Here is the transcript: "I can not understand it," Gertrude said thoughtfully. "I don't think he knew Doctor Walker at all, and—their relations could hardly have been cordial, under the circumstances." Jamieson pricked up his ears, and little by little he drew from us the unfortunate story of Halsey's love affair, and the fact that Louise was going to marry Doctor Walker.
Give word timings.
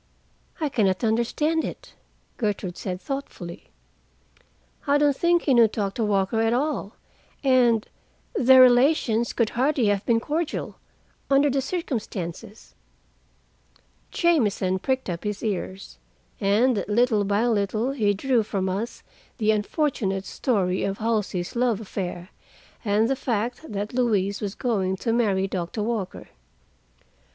"I 0.59 0.67
can 0.67 0.87
not 0.87 1.03
understand 1.03 1.63
it," 1.63 1.93
Gertrude 2.37 2.75
said 2.75 2.99
thoughtfully. 2.99 3.67
"I 4.87 4.97
don't 4.97 5.15
think 5.15 5.43
he 5.43 5.53
knew 5.53 5.67
Doctor 5.67 6.03
Walker 6.03 6.41
at 6.41 6.53
all, 6.53 6.95
and—their 7.43 8.59
relations 8.63 9.31
could 9.31 9.49
hardly 9.51 9.85
have 9.89 10.03
been 10.07 10.19
cordial, 10.19 10.77
under 11.29 11.51
the 11.51 11.61
circumstances." 11.61 12.73
Jamieson 14.09 14.79
pricked 14.79 15.07
up 15.07 15.23
his 15.23 15.43
ears, 15.43 15.99
and 16.39 16.83
little 16.87 17.23
by 17.23 17.45
little 17.45 17.91
he 17.91 18.15
drew 18.15 18.41
from 18.41 18.69
us 18.69 19.03
the 19.37 19.51
unfortunate 19.51 20.25
story 20.25 20.83
of 20.83 20.97
Halsey's 20.97 21.55
love 21.55 21.79
affair, 21.79 22.29
and 22.83 23.07
the 23.07 23.15
fact 23.15 23.71
that 23.71 23.93
Louise 23.93 24.41
was 24.41 24.55
going 24.55 24.95
to 24.97 25.13
marry 25.13 25.47
Doctor 25.47 25.83
Walker. 25.83 26.29